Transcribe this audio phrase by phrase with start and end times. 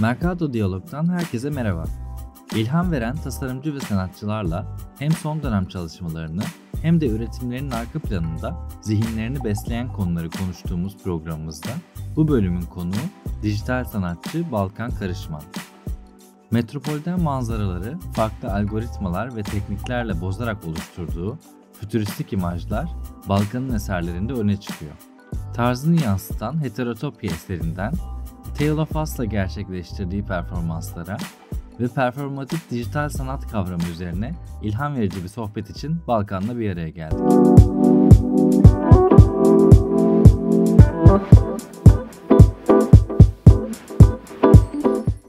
[0.00, 1.84] Mercado Diyalog'dan herkese merhaba.
[2.54, 6.42] İlham veren tasarımcı ve sanatçılarla hem son dönem çalışmalarını
[6.82, 11.68] hem de üretimlerinin arka planında zihinlerini besleyen konuları konuştuğumuz programımızda
[12.16, 12.92] bu bölümün konuğu
[13.42, 15.42] dijital sanatçı Balkan Karışman.
[16.50, 21.38] Metropolden manzaraları farklı algoritmalar ve tekniklerle bozarak oluşturduğu
[21.72, 22.88] fütüristik imajlar
[23.28, 24.92] Balkan'ın eserlerinde öne çıkıyor.
[25.54, 27.92] Tarzını yansıtan Heterotopya eserinden
[28.58, 31.16] Tale of Us'la gerçekleştirdiği performanslara
[31.80, 37.18] ve performatif dijital sanat kavramı üzerine ilham verici bir sohbet için Balkan'la bir araya geldik.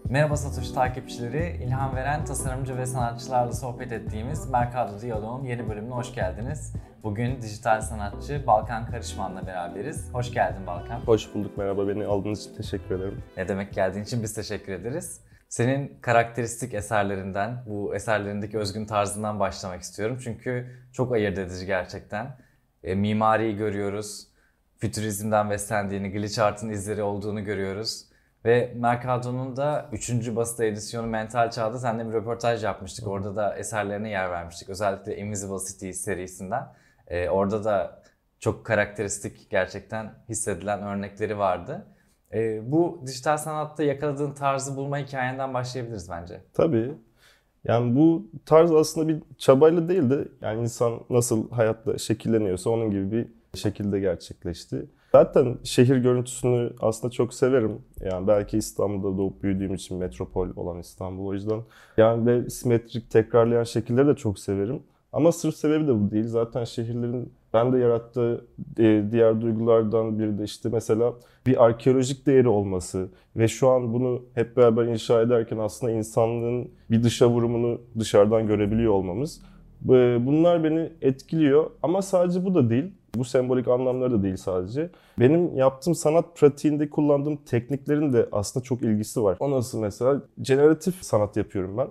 [0.09, 6.13] Merhaba Satoshi takipçileri, ilham veren tasarımcı ve sanatçılarla sohbet ettiğimiz Mercado Diyalog'un yeni bölümüne hoş
[6.13, 6.73] geldiniz.
[7.03, 10.13] Bugün dijital sanatçı Balkan Karışman'la beraberiz.
[10.13, 10.99] Hoş geldin Balkan.
[10.99, 11.87] Hoş bulduk, merhaba.
[11.87, 13.23] Beni aldığınız için teşekkür ederim.
[13.37, 15.21] Ne demek geldiğin için biz teşekkür ederiz.
[15.49, 20.17] Senin karakteristik eserlerinden, bu eserlerindeki özgün tarzından başlamak istiyorum.
[20.23, 22.37] Çünkü çok ayırt edici gerçekten.
[22.83, 24.27] E, mimariyi görüyoruz,
[24.77, 28.05] fütürizmden beslendiğini, glitch art'ın izleri olduğunu görüyoruz.
[28.45, 30.35] Ve Mercado'nun da 3.
[30.35, 33.07] basıda edisyonu Mental Çağ'da seninle bir röportaj yapmıştık.
[33.07, 34.69] Orada da eserlerine yer vermiştik.
[34.69, 36.67] Özellikle Invisible City serisinden.
[37.09, 38.01] Ee, orada da
[38.39, 41.85] çok karakteristik gerçekten hissedilen örnekleri vardı.
[42.33, 46.41] Ee, bu dijital sanatta yakaladığın tarzı bulma hikayenden başlayabiliriz bence.
[46.53, 46.91] Tabii.
[47.63, 53.27] Yani bu tarz aslında bir çabayla değil de yani insan nasıl hayatta şekilleniyorsa onun gibi
[53.53, 54.85] bir şekilde gerçekleşti.
[55.11, 57.81] Zaten şehir görüntüsünü aslında çok severim.
[58.01, 61.61] Yani belki İstanbul'da doğup büyüdüğüm için metropol olan İstanbul o yüzden.
[61.97, 64.83] Yani ve simetrik tekrarlayan şekilleri de çok severim.
[65.13, 66.27] Ama sırf sebebi de bu değil.
[66.27, 68.45] Zaten şehirlerin ben de yarattığı
[68.79, 71.13] e, diğer duygulardan biri de işte mesela
[71.45, 77.03] bir arkeolojik değeri olması ve şu an bunu hep beraber inşa ederken aslında insanlığın bir
[77.03, 79.41] dışa vurumunu dışarıdan görebiliyor olmamız.
[79.81, 82.85] Bunlar beni etkiliyor ama sadece bu da değil.
[83.15, 84.89] Bu sembolik anlamları da değil sadece.
[85.19, 89.37] Benim yaptığım sanat pratiğinde kullandığım tekniklerin de aslında çok ilgisi var.
[89.39, 90.21] O nasıl mesela?
[90.41, 91.87] Generatif sanat yapıyorum ben.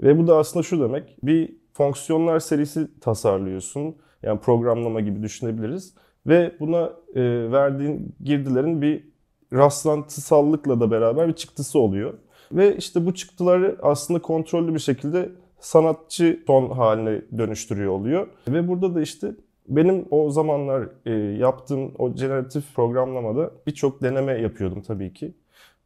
[0.00, 1.16] Ve bu da aslında şu demek.
[1.22, 3.96] Bir fonksiyonlar serisi tasarlıyorsun.
[4.22, 5.94] Yani programlama gibi düşünebiliriz.
[6.26, 9.08] Ve buna e, verdiğin girdilerin bir
[9.52, 12.14] rastlantısallıkla da beraber bir çıktısı oluyor.
[12.52, 15.30] Ve işte bu çıktıları aslında kontrollü bir şekilde
[15.60, 18.28] sanatçı ton haline dönüştürüyor oluyor.
[18.48, 19.34] Ve burada da işte
[19.68, 25.34] benim o zamanlar e, yaptığım o generatif programlamada birçok deneme yapıyordum tabii ki.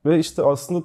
[0.07, 0.85] Ve işte aslında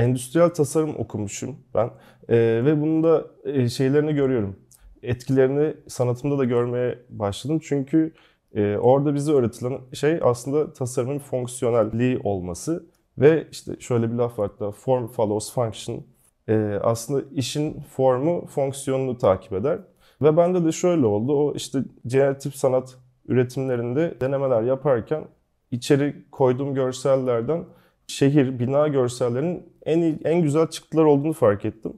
[0.00, 1.90] endüstriyel tasarım okumuşum ben.
[2.28, 4.56] E, ve bunun da e, şeylerini görüyorum.
[5.02, 7.60] Etkilerini sanatımda da görmeye başladım.
[7.62, 8.12] Çünkü
[8.54, 12.86] e, orada bize öğretilen şey aslında tasarımın fonksiyonelliği olması.
[13.18, 16.02] Ve işte şöyle bir laf var da form follows function.
[16.48, 19.78] E, aslında işin formu fonksiyonunu takip eder.
[20.22, 21.32] Ve bende de şöyle oldu.
[21.32, 22.96] O işte generatif sanat
[23.28, 25.24] üretimlerinde denemeler yaparken
[25.70, 27.64] içeri koyduğum görsellerden
[28.06, 31.92] şehir, bina görsellerinin en en güzel çıktılar olduğunu fark ettim.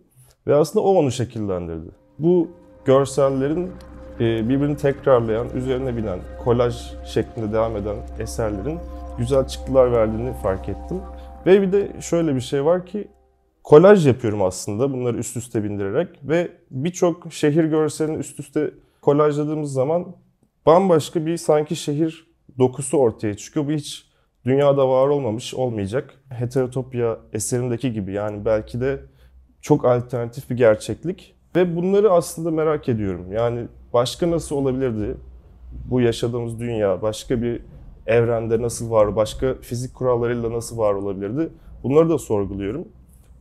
[0.47, 1.91] Ve aslında o onu şekillendirdi.
[2.19, 2.49] Bu
[2.85, 3.71] görsellerin
[4.21, 6.77] e, birbirini tekrarlayan, üzerine binen, kolaj
[7.07, 8.79] şeklinde devam eden eserlerin
[9.19, 11.01] güzel çıktılar verdiğini fark ettim.
[11.47, 13.09] Ve bir de şöyle bir şey var ki
[13.65, 18.71] kolaj yapıyorum aslında bunları üst üste bindirerek ve birçok şehir görselini üst üste
[19.03, 20.17] kolajladığımız zaman
[20.67, 22.27] bambaşka bir sanki şehir
[22.59, 23.67] dokusu ortaya çıkıyor.
[23.67, 24.12] Bu hiç
[24.45, 26.15] dünyada var olmamış, olmayacak.
[26.29, 29.01] Heterotopya eserindeki gibi yani belki de
[29.61, 31.35] çok alternatif bir gerçeklik.
[31.57, 33.33] Ve bunları aslında merak ediyorum.
[33.33, 35.17] Yani başka nasıl olabilirdi
[35.91, 37.63] bu yaşadığımız dünya, başka bir
[38.07, 41.49] evrende nasıl var, başka fizik kurallarıyla nasıl var olabilirdi?
[41.83, 42.89] Bunları da sorguluyorum.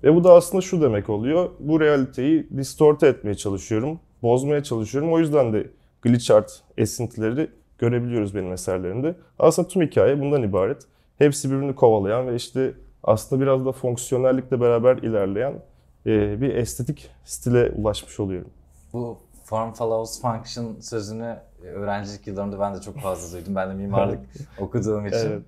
[0.04, 1.50] Ve bu da aslında şu demek oluyor.
[1.60, 5.14] Bu realiteyi distorte etmeye çalışıyorum, bozmaya çalışıyorum.
[5.14, 5.68] O yüzden de
[6.02, 9.16] glitch art esintileri görebiliyoruz benim eserlerimde.
[9.40, 10.78] Aslında tüm hikaye bundan ibaret.
[11.22, 12.74] Hepsi birbirini kovalayan ve işte
[13.04, 15.54] aslında biraz da fonksiyonellikle beraber ilerleyen
[16.06, 18.50] e, bir estetik stile ulaşmış oluyorum.
[18.94, 23.56] Bu form follows function sözünü öğrencilik yıllarımda ben de çok fazla duydum.
[23.56, 24.20] Ben de mimarlık
[24.60, 25.18] okuduğum için.
[25.18, 25.42] Evet.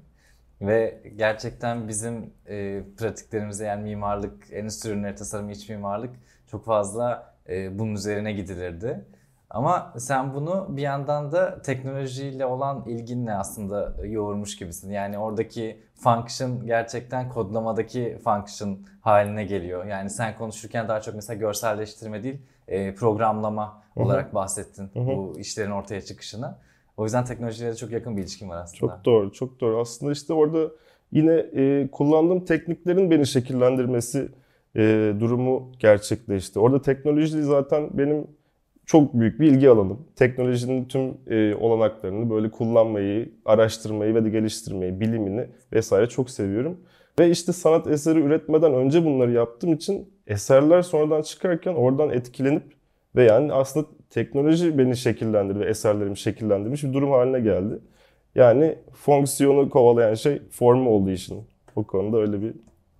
[0.62, 6.12] Ve gerçekten bizim e, pratiklerimize yani mimarlık, endüstri ürünleri tasarımı, iç mimarlık
[6.52, 9.06] çok fazla e, bunun üzerine gidilirdi.
[9.54, 14.92] Ama sen bunu bir yandan da teknolojiyle olan ilginle aslında yoğurmuş gibisin.
[14.92, 19.86] Yani oradaki function gerçekten kodlamadaki function haline geliyor.
[19.86, 24.04] Yani sen konuşurken daha çok mesela görselleştirme değil, e, programlama Hı-hı.
[24.04, 25.08] olarak bahsettin Hı-hı.
[25.08, 26.56] bu işlerin ortaya çıkışını.
[26.98, 28.94] O yüzden teknolojiyle de çok yakın bir ilişkin var aslında.
[28.96, 29.80] Çok doğru, çok doğru.
[29.80, 30.72] Aslında işte orada
[31.12, 34.30] yine e, kullandığım tekniklerin beni şekillendirmesi
[34.76, 36.60] e, durumu gerçekleşti.
[36.60, 38.28] Orada teknoloji zaten benim
[38.86, 40.00] çok büyük bir ilgi alanım.
[40.16, 46.78] Teknolojinin tüm e, olanaklarını böyle kullanmayı, araştırmayı ve de geliştirmeyi, bilimini vesaire çok seviyorum.
[47.20, 52.64] Ve işte sanat eseri üretmeden önce bunları yaptığım için eserler sonradan çıkarken oradan etkilenip
[53.16, 57.80] ve yani aslında teknoloji beni şekillendirdi ve eserlerimi şekillendirmiş bir durum haline geldi.
[58.36, 61.44] Yani fonksiyonu kovalayan şey formu olduğu için.
[61.76, 62.54] Bu konuda öyle bir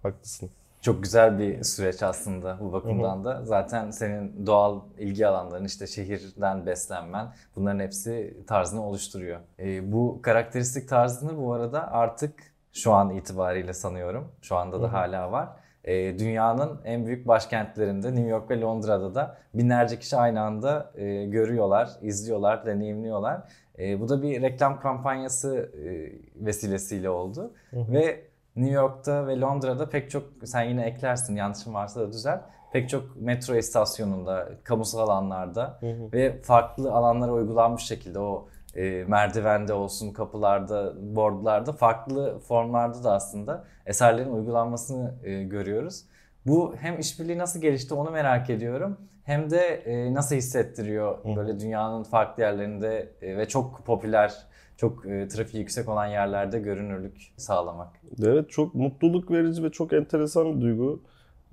[0.04, 0.50] haklısın.
[0.84, 3.46] Çok güzel bir süreç aslında bu bakımdan da.
[3.46, 9.40] Zaten senin doğal ilgi alanların işte şehirden beslenmen bunların hepsi tarzını oluşturuyor.
[9.60, 12.34] E, bu karakteristik tarzını bu arada artık
[12.74, 14.32] şu an itibariyle sanıyorum.
[14.42, 15.50] Şu anda da hala var.
[15.84, 21.26] E, dünyanın en büyük başkentlerinde New York ve Londra'da da binlerce kişi aynı anda e,
[21.26, 23.42] görüyorlar, izliyorlar, deneyimliyorlar.
[23.80, 26.12] E, bu da bir reklam kampanyası e,
[26.46, 27.54] vesilesiyle oldu.
[27.72, 27.94] Hı hı.
[27.94, 32.42] Ve New York'ta ve Londra'da pek çok, sen yine eklersin yanlışım varsa da düzel.
[32.74, 36.12] Pek çok metro istasyonunda, kamusal alanlarda hı hı.
[36.14, 43.64] ve farklı alanlara uygulanmış şekilde o e, merdivende olsun, kapılarda, boardlarda farklı formlarda da aslında
[43.86, 46.04] eserlerin uygulanmasını e, görüyoruz.
[46.46, 48.98] Bu hem işbirliği nasıl gelişti onu merak ediyorum.
[49.24, 51.36] Hem de e, nasıl hissettiriyor Hı.
[51.36, 54.34] böyle dünyanın farklı yerlerinde e, ve çok popüler,
[54.78, 57.88] çok e, trafiği yüksek olan yerlerde görünürlük sağlamak.
[58.24, 61.02] Evet çok mutluluk verici ve çok enteresan bir duygu.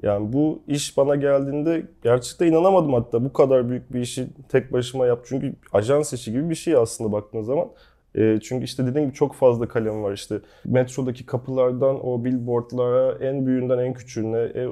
[0.02, 5.06] Yani bu iş bana geldiğinde gerçekten inanamadım hatta bu kadar büyük bir işi tek başıma
[5.06, 5.20] yap.
[5.28, 7.68] Çünkü ajans işi gibi bir şey aslında baktığın zaman.
[8.14, 10.40] E, çünkü işte dediğim gibi çok fazla kalem var işte.
[10.64, 14.68] Metrodaki kapılardan o billboardlara en büyüğünden en küçüğüne e,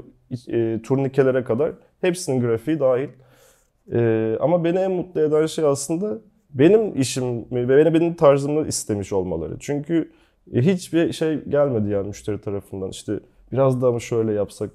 [0.59, 3.09] e, turnikelere kadar hepsinin grafiği dahil.
[3.93, 6.19] E, ama beni en mutlu eden şey aslında
[6.51, 9.57] benim işim ve benim, benim tarzımı istemiş olmaları.
[9.61, 10.11] Çünkü
[10.55, 12.91] hiçbir şey gelmedi yani müşteri tarafından.
[12.91, 13.21] İşte
[13.53, 14.71] biraz daha mı şöyle yapsak,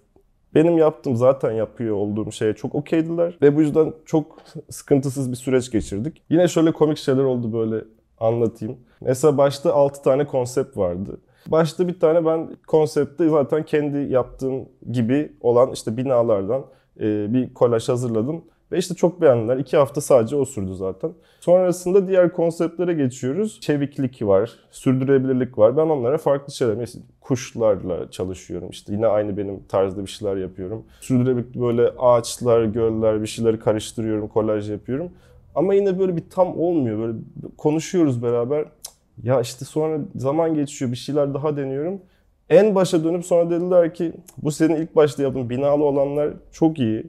[0.56, 4.38] benim yaptığım zaten yapıyor olduğum şeye çok okeydiler ve bu yüzden çok
[4.70, 6.22] sıkıntısız bir süreç geçirdik.
[6.30, 7.86] Yine şöyle komik şeyler oldu böyle
[8.20, 8.78] anlatayım.
[9.02, 11.22] Mesela başta 6 tane konsept vardı.
[11.48, 16.66] Başta bir tane ben konsepte zaten kendi yaptığım gibi olan işte binalardan
[17.00, 18.44] bir kolaj hazırladım.
[18.74, 19.58] Ve işte çok beğendiler.
[19.58, 21.12] İki hafta sadece o sürdü zaten.
[21.40, 23.60] Sonrasında diğer konseptlere geçiyoruz.
[23.62, 25.78] Çeviklik var, sürdürülebilirlik var.
[25.78, 28.70] Ben onlara farklı şeyler, mesela kuşlarla çalışıyorum.
[28.70, 30.84] İşte yine aynı benim tarzda bir şeyler yapıyorum.
[31.02, 35.12] Sürdürülebilirlik böyle ağaçlar, göller bir şeyleri karıştırıyorum, kolaj yapıyorum.
[35.56, 37.00] Ama yine böyle bir tam olmuyor.
[37.00, 37.18] Böyle
[37.58, 38.66] konuşuyoruz beraber.
[39.24, 42.02] Ya işte sonra zaman geçiyor, bir şeyler daha deniyorum.
[42.50, 47.06] En başa dönüp sonra dediler ki bu senin ilk başta yaptığın binalı olanlar çok iyi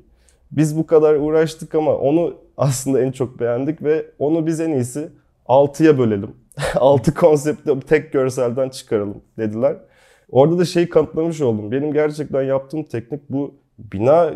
[0.53, 5.09] biz bu kadar uğraştık ama onu aslında en çok beğendik ve onu biz en iyisi
[5.47, 6.31] 6'ya bölelim.
[6.75, 9.77] 6 konsepti tek görselden çıkaralım dediler.
[10.31, 11.73] Orada da şeyi kanıtlamış oldum.
[11.73, 14.35] Benim gerçekten yaptığım teknik bu bina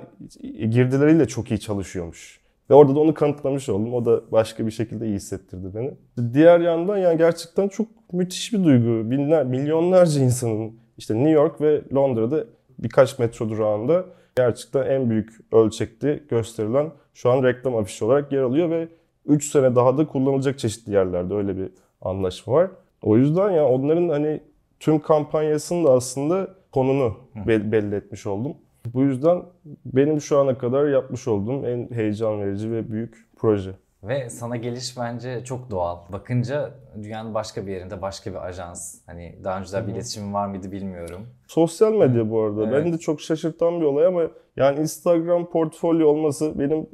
[0.70, 2.40] girdileriyle çok iyi çalışıyormuş.
[2.70, 3.94] Ve orada da onu kanıtlamış oldum.
[3.94, 5.90] O da başka bir şekilde iyi hissettirdi beni.
[6.34, 9.10] Diğer yandan yani gerçekten çok müthiş bir duygu.
[9.10, 12.44] Binler, milyonlarca insanın işte New York ve Londra'da
[12.78, 14.04] birkaç metro durağında
[14.38, 18.88] gerçekten en büyük ölçekte gösterilen şu an reklam afişi olarak yer alıyor ve
[19.26, 21.70] 3 sene daha da kullanılacak çeşitli yerlerde öyle bir
[22.02, 22.70] anlaşma var.
[23.02, 24.40] O yüzden ya onların hani
[24.80, 28.54] tüm kampanyasının da aslında konunu belli etmiş oldum.
[28.94, 29.42] Bu yüzden
[29.86, 33.70] benim şu ana kadar yapmış olduğum en heyecan verici ve büyük proje.
[34.02, 35.98] Ve sana geliş bence çok doğal.
[36.12, 36.70] Bakınca
[37.02, 38.94] dünyanın başka bir yerinde başka bir ajans.
[39.06, 41.26] Hani daha önce bir iletişimin var mıydı bilmiyorum.
[41.46, 42.62] Sosyal medya bu arada.
[42.62, 42.72] Evet.
[42.72, 44.22] Beni de çok şaşırtan bir olay ama
[44.56, 46.86] yani Instagram portfolyo olması benim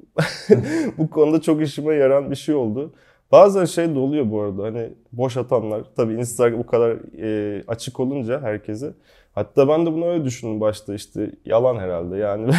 [0.99, 2.93] bu konuda çok işime yaran bir şey oldu.
[3.33, 5.85] Bazen şey de oluyor bu arada hani boş atanlar.
[5.97, 8.95] Tabii Instagram bu kadar e, açık olunca herkese.
[9.35, 12.53] Hatta ben de bunu öyle düşündüm başta işte yalan herhalde yani.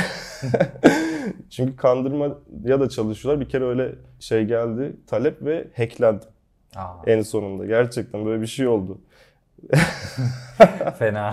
[1.50, 3.46] Çünkü kandırma ya da çalışıyorlar.
[3.46, 6.30] Bir kere öyle şey geldi talep ve hacklendim.
[6.76, 6.94] Aa.
[7.08, 8.98] En sonunda gerçekten böyle bir şey oldu.
[11.00, 11.32] fena.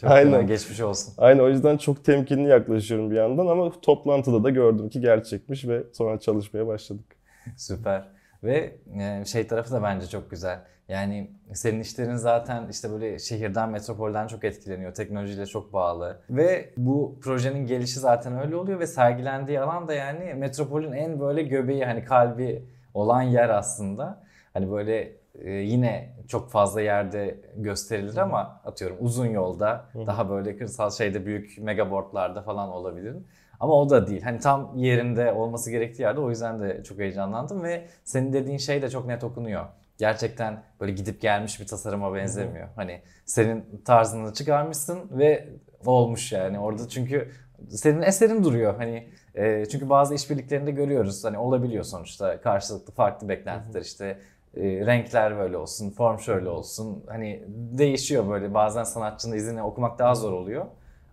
[0.00, 0.32] Çok Aynen.
[0.32, 1.14] fena geçmiş olsun.
[1.18, 5.82] Aynen o yüzden çok temkinli yaklaşıyorum bir yandan ama toplantıda da gördüm ki gerçekmiş ve
[5.92, 7.16] sonra çalışmaya başladık.
[7.56, 8.08] Süper.
[8.42, 10.60] Ve e, şey tarafı da bence çok güzel.
[10.88, 14.94] Yani senin işlerin zaten işte böyle şehirden, metropolden çok etkileniyor.
[14.94, 16.20] Teknolojiyle çok bağlı.
[16.30, 21.42] Ve bu projenin gelişi zaten öyle oluyor ve sergilendiği alan da yani metropolün en böyle
[21.42, 24.24] göbeği hani kalbi olan yer aslında.
[24.54, 30.90] Hani böyle e, yine çok fazla yerde gösterilir ama atıyorum uzun yolda daha böyle kırsal
[30.90, 33.16] şeyde büyük megaboardlarda falan olabilir.
[33.60, 34.22] Ama o da değil.
[34.22, 38.82] Hani tam yerinde olması gerektiği yerde o yüzden de çok heyecanlandım ve senin dediğin şey
[38.82, 39.66] de çok net okunuyor.
[39.98, 42.66] Gerçekten böyle gidip gelmiş bir tasarıma benzemiyor.
[42.66, 42.74] Hı hı.
[42.76, 45.48] Hani senin tarzını çıkarmışsın ve
[45.86, 47.30] olmuş yani orada çünkü
[47.70, 48.74] senin eserin duruyor.
[48.76, 51.24] Hani e, çünkü bazı işbirliklerinde görüyoruz.
[51.24, 54.18] Hani olabiliyor sonuçta karşılıklı farklı beklentiler işte
[54.56, 57.04] e, renkler böyle olsun, form şöyle olsun.
[57.06, 58.54] Hani değişiyor böyle.
[58.54, 60.66] Bazen sanatçının izini okumak daha zor oluyor.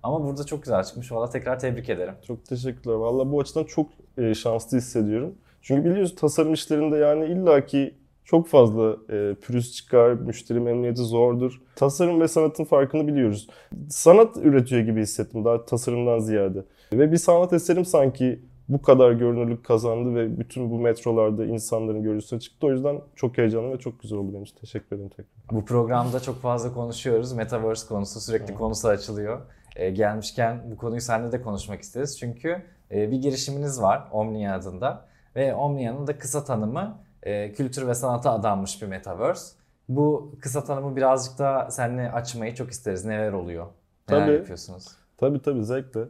[0.04, 1.12] Ama burada çok güzel çıkmış.
[1.12, 2.13] Valla tekrar tebrik ederim.
[2.27, 2.96] Çok teşekkürler.
[2.96, 5.36] Valla bu açıdan çok e, şanslı hissediyorum.
[5.62, 11.62] Çünkü biliyoruz tasarım işlerinde yani illaki çok fazla e, pürüz çıkar, müşteri memnuniyeti zordur.
[11.75, 13.48] Tasarım ve sanatın farkını biliyoruz.
[13.89, 16.65] Sanat üretiyor gibi hissettim daha tasarımdan ziyade.
[16.94, 18.39] Ve bir sanat eserim sanki
[18.70, 22.67] bu kadar görünürlük kazandı ve bütün bu metrolarda insanların görüntüsüne çıktı.
[22.67, 24.55] O yüzden çok heyecanlı ve çok güzel oldu benim için.
[24.55, 25.25] Teşekkür ederim tekrar.
[25.51, 27.34] Bu programda çok fazla konuşuyoruz.
[27.34, 28.58] Metaverse konusu sürekli evet.
[28.58, 29.41] konusu açılıyor.
[29.75, 32.20] Ee, gelmişken bu konuyu seninle de konuşmak isteriz.
[32.20, 35.05] Çünkü e, bir girişiminiz var Omnia adında.
[35.36, 39.55] Ve Omnia'nın da kısa tanımı e, kültür ve sanata adanmış bir Metaverse.
[39.89, 43.05] Bu kısa tanımı birazcık daha seninle açmayı çok isteriz.
[43.05, 43.65] Neler oluyor?
[44.10, 44.88] Neler tabii, yapıyorsunuz?
[45.17, 46.01] Tabii tabii zevkle.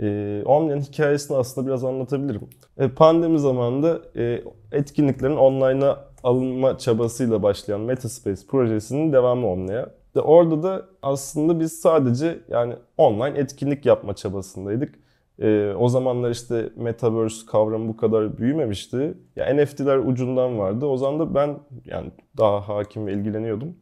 [0.00, 2.48] E, Omnia'nın hikayesini aslında biraz anlatabilirim.
[2.78, 9.86] E, pandemi zamanında e, etkinliklerin online'a alınma çabasıyla başlayan Metaspace projesinin devamı Omnia.
[10.16, 14.94] Ve orada da aslında biz sadece yani online etkinlik yapma çabasındaydık.
[15.38, 19.14] E, o zamanlar işte Metaverse kavramı bu kadar büyümemişti.
[19.36, 20.86] Ya NFT'ler ucundan vardı.
[20.86, 23.76] O zaman da ben yani daha hakim ve ilgileniyordum.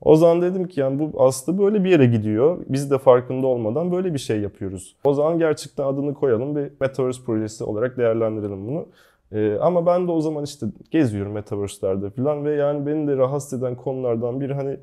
[0.00, 2.64] O zaman dedim ki yani bu aslında böyle bir yere gidiyor.
[2.68, 4.96] Biz de farkında olmadan böyle bir şey yapıyoruz.
[5.04, 8.86] O zaman gerçekten adını koyalım bir Metaverse projesi olarak değerlendirelim bunu.
[9.32, 13.58] Ee, ama ben de o zaman işte geziyorum Metaverse'lerde falan ve yani beni de rahatsız
[13.62, 14.78] eden konulardan biri hani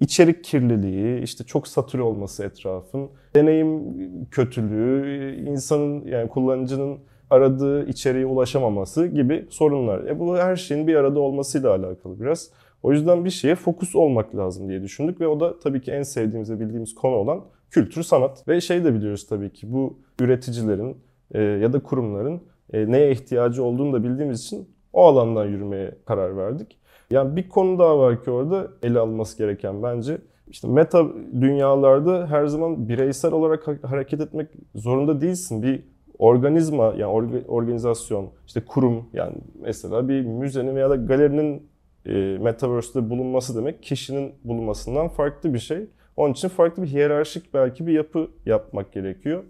[0.00, 3.94] içerik kirliliği, işte çok satür olması etrafın, deneyim
[4.30, 6.98] kötülüğü, insanın yani kullanıcının
[7.30, 10.04] aradığı içeriğe ulaşamaması gibi sorunlar.
[10.04, 12.50] E bu her şeyin bir arada olmasıyla alakalı biraz.
[12.82, 16.02] O yüzden bir şeye fokus olmak lazım diye düşündük ve o da tabii ki en
[16.02, 18.48] sevdiğimiz ve bildiğimiz konu olan kültür, sanat.
[18.48, 20.96] Ve şey de biliyoruz tabii ki bu üreticilerin
[21.34, 26.36] e, ya da kurumların e, neye ihtiyacı olduğunu da bildiğimiz için o alandan yürümeye karar
[26.36, 26.78] verdik.
[27.10, 30.18] Yani bir konu daha var ki orada ele alınması gereken bence.
[30.48, 31.06] İşte meta
[31.40, 35.62] dünyalarda her zaman bireysel olarak hareket etmek zorunda değilsin.
[35.62, 35.82] Bir
[36.18, 41.66] organizma yani organizasyon, işte kurum yani mesela bir müzenin veya da galerinin
[42.06, 45.86] e, metaverse'de bulunması demek kişinin bulunmasından farklı bir şey.
[46.16, 49.44] Onun için farklı bir hiyerarşik belki bir yapı yapmak gerekiyor.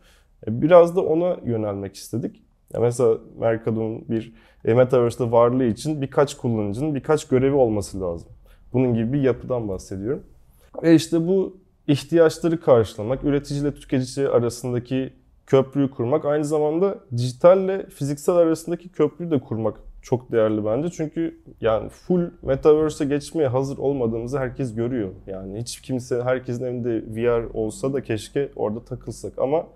[0.46, 2.43] E, biraz da ona yönelmek istedik.
[2.74, 4.32] Ya mesela Mercado'nun bir
[4.64, 8.28] e, Metaverse'de varlığı için birkaç kullanıcının birkaç görevi olması lazım.
[8.72, 10.22] Bunun gibi bir yapıdan bahsediyorum.
[10.82, 15.12] Ve işte bu ihtiyaçları karşılamak, üreticiyle tüketici arasındaki
[15.46, 20.90] köprüyü kurmak, aynı zamanda dijitalle fiziksel arasındaki köprüyü de kurmak çok değerli bence.
[20.90, 25.10] Çünkü yani full metaverse'e geçmeye hazır olmadığımızı herkes görüyor.
[25.26, 29.66] Yani hiç kimse herkesin evinde VR olsa da keşke orada takılsak ama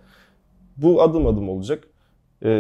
[0.76, 1.84] bu adım adım olacak.
[2.42, 2.50] Ee,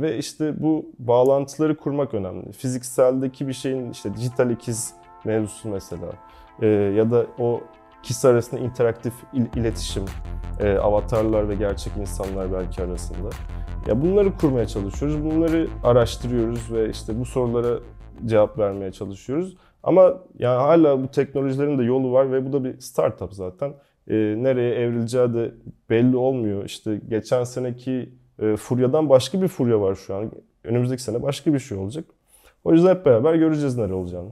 [0.00, 2.52] ve işte bu bağlantıları kurmak önemli.
[2.52, 6.12] Fizikseldeki bir şeyin işte dijital ikiz mevzusu mesela
[6.62, 7.60] ee, ya da o
[8.02, 10.04] kişi arasında interaktif il- iletişim,
[10.60, 13.28] e, avatarlar ve gerçek insanlar belki arasında.
[13.88, 17.78] Ya bunları kurmaya çalışıyoruz, bunları araştırıyoruz ve işte bu sorulara
[18.26, 19.56] cevap vermeye çalışıyoruz.
[19.82, 23.74] Ama yani hala bu teknolojilerin de yolu var ve bu da bir startup zaten.
[24.08, 25.54] E, nereye evrileceği de
[25.90, 26.64] belli olmuyor.
[26.64, 30.32] İşte geçen seneki e, furyadan başka bir furya var şu an.
[30.64, 32.04] Önümüzdeki sene başka bir şey olacak.
[32.64, 34.30] O yüzden hep beraber göreceğiz nereye olacağını.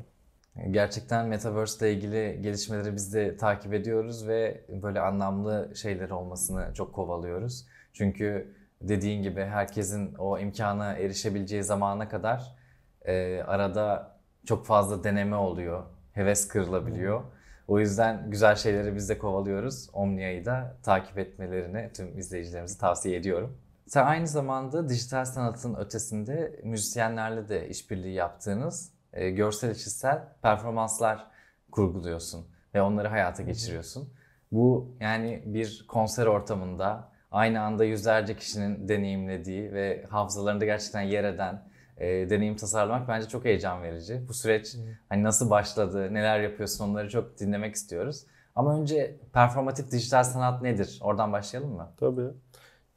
[0.70, 6.92] Gerçekten Metaverse ile ilgili gelişmeleri biz de takip ediyoruz ve böyle anlamlı şeyler olmasını çok
[6.92, 7.66] kovalıyoruz.
[7.92, 12.56] Çünkü dediğin gibi herkesin o imkana erişebileceği zamana kadar
[13.04, 15.82] e, arada çok fazla deneme oluyor.
[16.12, 17.22] Heves kırılabiliyor.
[17.68, 19.90] O yüzden güzel şeyleri biz de kovalıyoruz.
[19.92, 23.56] Omnia'yı da takip etmelerini tüm izleyicilerimize tavsiye ediyorum.
[23.88, 31.26] Sen aynı zamanda dijital sanatın ötesinde müzisyenlerle de işbirliği yaptığınız e, görsel işitsel performanslar
[31.72, 34.12] kurguluyorsun ve onları hayata geçiriyorsun.
[34.52, 41.62] Bu yani bir konser ortamında aynı anda yüzlerce kişinin deneyimlediği ve hafızalarında gerçekten yer eden
[41.96, 44.28] e, deneyim tasarlamak bence çok heyecan verici.
[44.28, 44.76] Bu süreç
[45.08, 48.26] hani nasıl başladı, neler yapıyorsun onları çok dinlemek istiyoruz.
[48.54, 50.98] Ama önce performatif dijital sanat nedir?
[51.02, 51.92] Oradan başlayalım mı?
[52.00, 52.30] Tabii.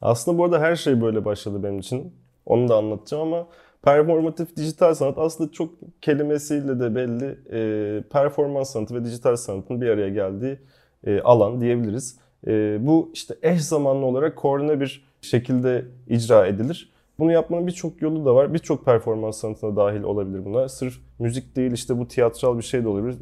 [0.02, 2.12] Aslında bu arada her şey böyle başladı benim için.
[2.46, 3.46] Onu da anlatacağım ama
[3.82, 9.88] performatif dijital sanat aslında çok kelimesiyle de belli e, performans sanatı ve dijital sanatın bir
[9.88, 10.58] araya geldiği
[11.04, 12.18] e, alan diyebiliriz.
[12.46, 16.92] E, bu işte eş zamanlı olarak koordine bir şekilde icra edilir.
[17.18, 18.54] Bunu yapmanın birçok yolu da var.
[18.54, 20.68] Birçok performans sanatına dahil olabilir bunlar.
[20.68, 23.18] Sırf müzik değil işte bu tiyatral bir şey de olabilir.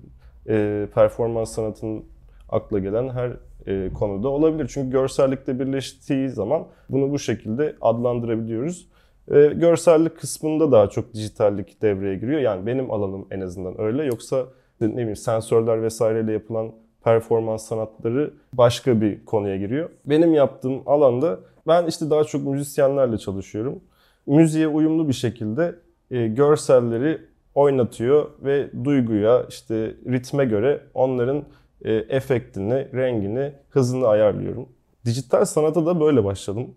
[0.48, 2.04] E, performans sanatının
[2.50, 3.32] akla gelen her
[3.66, 4.70] e, konuda olabilir.
[4.74, 8.88] Çünkü görsellikle birleştiği zaman bunu bu şekilde adlandırabiliyoruz.
[9.30, 12.40] E, görsellik kısmında daha çok dijitallik devreye giriyor.
[12.40, 14.04] Yani benim alanım en azından öyle.
[14.04, 14.46] Yoksa
[14.80, 16.72] ne bileyim sensörler vesaireyle yapılan
[17.04, 19.90] performans sanatları başka bir konuya giriyor.
[20.06, 23.80] Benim yaptığım alanda ben işte daha çok müzisyenlerle çalışıyorum.
[24.26, 25.74] Müziğe uyumlu bir şekilde
[26.10, 27.18] e, görselleri
[27.54, 31.44] oynatıyor ve duyguya işte ritme göre onların
[31.84, 34.68] e, efektini, rengini, hızını ayarlıyorum.
[35.04, 36.74] Dijital sanata da böyle başladım.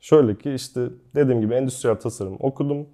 [0.00, 0.80] Şöyle ki işte
[1.14, 2.86] dediğim gibi endüstriyel tasarım okudum.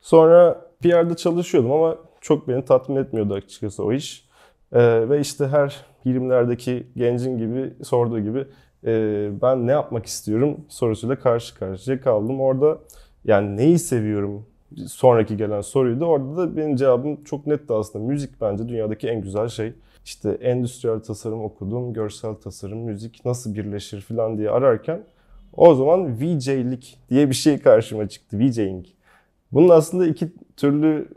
[0.00, 4.26] Sonra PR'da çalışıyordum ama çok beni tatmin etmiyordu açıkçası o iş.
[4.72, 8.46] Ee, ve işte her 20'lerdeki gencin gibi sorduğu gibi
[8.86, 12.40] e, ben ne yapmak istiyorum sorusuyla karşı karşıya kaldım.
[12.40, 12.78] Orada
[13.24, 14.46] yani neyi seviyorum
[14.86, 16.04] sonraki gelen soruydu.
[16.04, 18.04] Orada da benim cevabım çok netti aslında.
[18.04, 19.72] Müzik bence dünyadaki en güzel şey.
[20.06, 25.02] İşte endüstriyel tasarım okudum, görsel tasarım, müzik nasıl birleşir falan diye ararken
[25.52, 28.38] o zaman VJ'lik diye bir şey karşıma çıktı.
[28.38, 28.86] VJing.
[29.52, 31.08] Bunun aslında iki türlü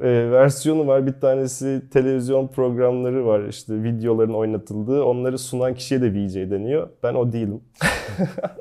[0.00, 1.06] e, versiyonu var.
[1.06, 3.48] Bir tanesi televizyon programları var.
[3.48, 5.04] İşte videoların oynatıldığı.
[5.04, 6.88] Onları sunan kişiye de VJ deniyor.
[7.02, 7.60] Ben o değilim.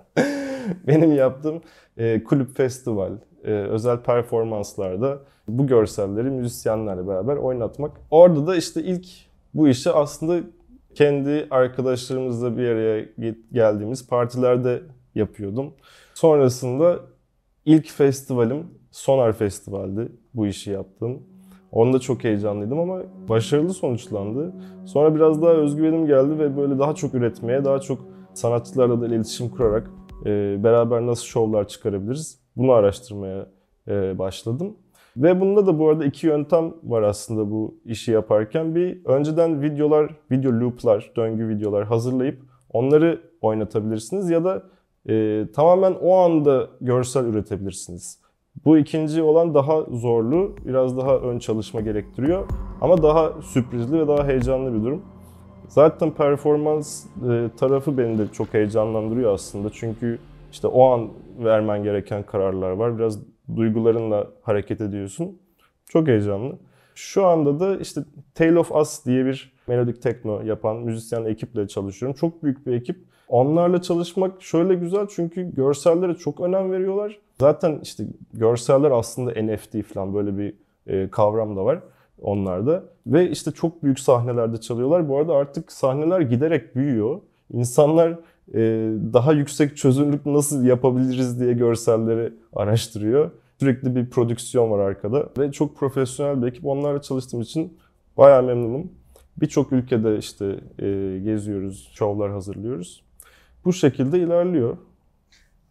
[0.88, 1.62] Benim yaptığım
[1.98, 3.12] e, kulüp festival,
[3.44, 7.92] e, özel performanslarda bu görselleri müzisyenlerle beraber oynatmak.
[8.12, 9.08] Orada da işte ilk
[9.56, 10.48] bu işi aslında
[10.96, 13.06] kendi arkadaşlarımızla bir araya
[13.52, 14.82] geldiğimiz partilerde
[15.16, 15.74] yapıyordum.
[16.14, 17.00] Sonrasında
[17.66, 21.24] ilk festivalim Sonar Festival'di bu işi yaptım.
[21.72, 24.54] Onda çok heyecanlıydım ama başarılı sonuçlandı.
[24.86, 28.00] Sonra biraz daha özgüvenim geldi ve böyle daha çok üretmeye, daha çok
[28.34, 29.92] sanatçılarla da iletişim kurarak
[30.64, 33.48] beraber nasıl şovlar çıkarabiliriz bunu araştırmaya
[34.18, 34.78] başladım.
[35.18, 38.76] Ve bunda da bu arada iki yöntem var aslında bu işi yaparken.
[38.76, 42.40] Bir önceden videolar, video looplar, döngü videolar hazırlayıp
[42.74, 44.64] onları oynatabilirsiniz ya da
[45.10, 48.20] e, tamamen o anda görsel üretebilirsiniz.
[48.66, 52.48] Bu ikinci olan daha zorlu, biraz daha ön çalışma gerektiriyor
[52.82, 55.02] ama daha sürprizli ve daha heyecanlı bir durum.
[55.68, 60.20] Zaten performans e, tarafı beni de çok heyecanlandırıyor aslında çünkü
[60.52, 61.10] işte o an
[61.44, 62.98] vermen gereken kararlar var.
[62.98, 65.40] Biraz duygularınla hareket ediyorsun.
[65.86, 66.56] Çok heyecanlı.
[66.96, 68.02] Şu anda da işte
[68.36, 72.18] Tale of Us diye bir melodik tekno yapan müzisyen ekiple çalışıyorum.
[72.20, 72.98] Çok büyük bir ekip.
[73.28, 77.20] Onlarla çalışmak şöyle güzel çünkü görsellere çok önem veriyorlar.
[77.40, 78.04] Zaten işte
[78.34, 80.54] görseller aslında NFT falan böyle bir
[80.88, 81.80] e, kavram da var
[82.22, 82.84] onlarda.
[83.08, 85.10] Ve işte çok büyük sahnelerde çalıyorlar.
[85.10, 87.22] Bu arada artık sahneler giderek büyüyor.
[87.54, 88.20] İnsanlar
[89.14, 93.32] daha yüksek çözünürlük nasıl yapabiliriz diye görselleri araştırıyor.
[93.60, 96.66] Sürekli bir prodüksiyon var arkada ve çok profesyonel bir ekip.
[96.66, 97.78] Onlarla çalıştığım için
[98.18, 98.92] bayağı memnunum.
[99.38, 100.46] Birçok ülkede işte
[100.80, 103.04] e, geziyoruz, şovlar hazırlıyoruz.
[103.66, 104.78] Bu şekilde ilerliyor.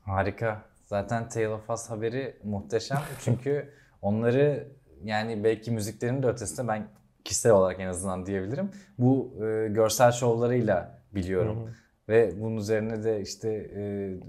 [0.03, 0.63] Harika.
[0.87, 2.99] Zaten Tale of Us haberi muhteşem.
[3.25, 3.69] Çünkü
[4.03, 4.69] onları
[5.05, 6.87] yani belki müziklerin de ötesinde ben
[7.25, 8.71] kişisel olarak en azından diyebilirim.
[8.99, 11.57] Bu e, görsel şovlarıyla biliyorum.
[11.57, 11.84] Hı hı.
[12.09, 13.83] Ve bunun üzerine de işte e,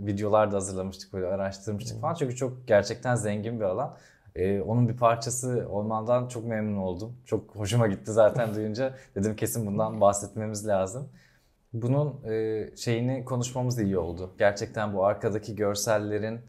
[0.08, 2.14] videolar da hazırlamıştık böyle araştırmıştık falan.
[2.14, 3.98] Çünkü çok gerçekten zengin bir alan.
[4.36, 7.18] E, onun bir parçası olmandan çok memnun oldum.
[7.26, 8.96] Çok hoşuma gitti zaten duyunca.
[9.16, 11.10] Dedim kesin bundan bahsetmemiz lazım.
[11.74, 14.36] Bunun e, şeyini konuşmamız da iyi oldu.
[14.38, 16.40] Gerçekten bu arkadaki görsellerin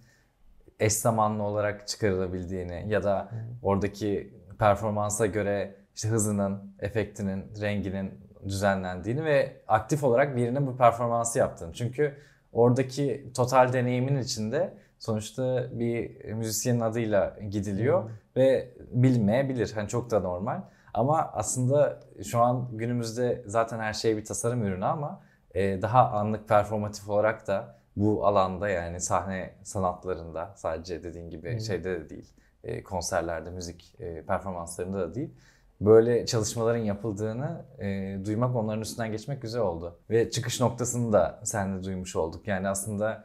[0.80, 3.28] eş zamanlı olarak çıkarılabildiğini ya da
[3.62, 11.72] oradaki performansa göre işte hızının, efektinin, renginin düzenlendiğini ve aktif olarak birinin bu performansı yaptığını.
[11.72, 12.14] Çünkü
[12.52, 18.10] oradaki total deneyimin içinde sonuçta bir müzisyenin adıyla gidiliyor hmm.
[18.36, 19.72] ve bilmeyebilir.
[19.74, 20.60] Hani çok da normal.
[20.94, 25.20] Ama aslında şu an günümüzde zaten her şey bir tasarım ürünü ama
[25.54, 31.60] e, daha anlık performatif olarak da bu alanda yani sahne sanatlarında sadece dediğin gibi hmm.
[31.60, 32.32] şeyde de değil
[32.64, 35.34] e, konserlerde müzik e, performanslarında da değil
[35.80, 39.98] böyle çalışmaların yapıldığını e, duymak, onların üstünden geçmek güzel oldu.
[40.10, 42.48] Ve çıkış noktasını da seninle duymuş olduk.
[42.48, 43.24] Yani aslında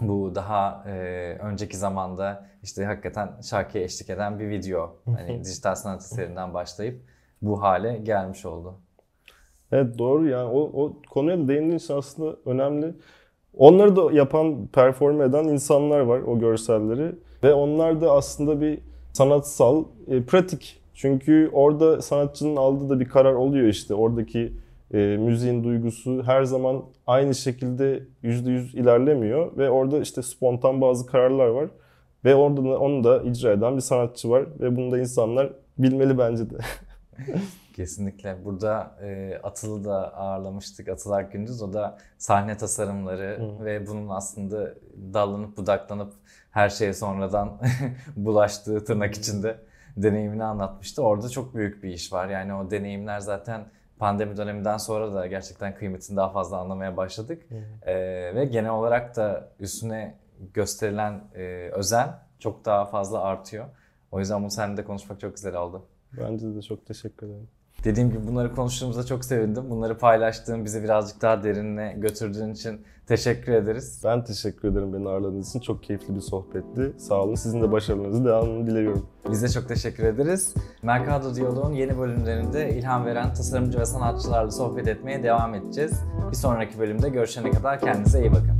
[0.00, 0.92] bu daha e,
[1.42, 4.96] önceki zamanda işte hakikaten şarkıya eşlik eden bir video.
[5.04, 7.00] Hani dijital sanat eserinden başlayıp
[7.42, 8.74] bu hale gelmiş oldu.
[9.72, 12.94] Evet doğru yani o, o konuya da aslında önemli.
[13.56, 17.14] Onları da yapan, perform eden insanlar var o görselleri.
[17.42, 18.80] Ve onlar da aslında bir
[19.12, 23.94] sanatsal, e, pratik çünkü orada sanatçının aldığı da bir karar oluyor işte.
[23.94, 24.52] Oradaki
[24.94, 31.46] e, müziğin duygusu her zaman aynı şekilde %100 ilerlemiyor ve orada işte spontan bazı kararlar
[31.46, 31.68] var.
[32.24, 36.50] Ve orada onu da icra eden bir sanatçı var ve bunu da insanlar bilmeli bence
[36.50, 36.58] de.
[37.76, 38.44] Kesinlikle.
[38.44, 40.88] Burada e, Atıl'ı da ağırlamıştık.
[40.88, 41.62] Atıl Akgündüz.
[41.62, 43.64] O da sahne tasarımları Hı.
[43.64, 44.74] ve bunun aslında
[45.14, 46.12] dallanıp budaklanıp
[46.50, 47.60] her şeye sonradan
[48.16, 49.58] bulaştığı tırnak içinde
[49.96, 51.02] deneyimini anlatmıştı.
[51.02, 52.28] Orada çok büyük bir iş var.
[52.28, 53.64] Yani o deneyimler zaten
[53.98, 57.46] pandemi döneminden sonra da gerçekten kıymetini daha fazla anlamaya başladık.
[57.82, 57.94] Ee,
[58.34, 60.14] ve genel olarak da üstüne
[60.54, 63.66] gösterilen e, özen çok daha fazla artıyor.
[64.10, 65.86] O yüzden bu seninle de konuşmak çok güzel oldu.
[66.20, 67.48] Bence de çok teşekkür ederim.
[67.84, 69.64] Dediğim gibi bunları konuştuğumuzda çok sevindim.
[69.70, 74.00] Bunları paylaştığın, bizi birazcık daha derinine götürdüğün için teşekkür ederiz.
[74.04, 75.60] Ben teşekkür ederim beni ağırladığınız için.
[75.60, 76.92] Çok keyifli bir sohbetti.
[76.98, 77.34] Sağ olun.
[77.34, 79.06] Sizin de başarılarınızı devamını diliyorum.
[79.30, 80.54] Biz de çok teşekkür ederiz.
[80.82, 85.92] Mercado Diyaloğu'nun yeni bölümlerinde ilham veren tasarımcı ve sanatçılarla sohbet etmeye devam edeceğiz.
[86.30, 88.55] Bir sonraki bölümde görüşene kadar kendinize iyi bakın.